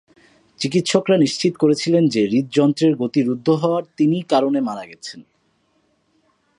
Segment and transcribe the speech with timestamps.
[0.59, 5.19] চিকিৎসকরা নিশ্চিত করেছিলেন যে হৃদযন্ত্রের গতি রুদ্ধ হওয়ার তিনি কারণে মারা গেছেন।